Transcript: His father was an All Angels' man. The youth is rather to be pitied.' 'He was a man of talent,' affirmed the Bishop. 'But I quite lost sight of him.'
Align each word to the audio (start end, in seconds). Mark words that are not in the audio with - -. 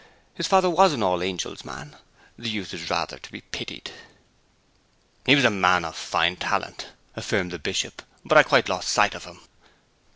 His 0.33 0.47
father 0.47 0.67
was 0.67 0.93
an 0.93 1.03
All 1.03 1.21
Angels' 1.21 1.63
man. 1.63 1.95
The 2.35 2.49
youth 2.49 2.73
is 2.73 2.89
rather 2.89 3.19
to 3.19 3.31
be 3.31 3.41
pitied.' 3.41 3.91
'He 5.27 5.35
was 5.35 5.45
a 5.45 5.51
man 5.51 5.85
of 5.85 5.95
talent,' 6.39 6.87
affirmed 7.15 7.51
the 7.51 7.59
Bishop. 7.59 8.01
'But 8.25 8.35
I 8.35 8.41
quite 8.41 8.67
lost 8.67 8.89
sight 8.89 9.13
of 9.13 9.25
him.' 9.25 9.41